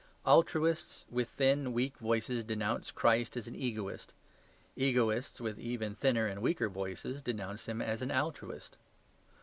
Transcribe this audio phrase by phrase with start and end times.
[0.25, 4.13] Altruists, with thin, weak voices, denounce Christ as an egoist.
[4.75, 8.77] Egoists (with even thinner and weaker voices) denounce Him as an altruist.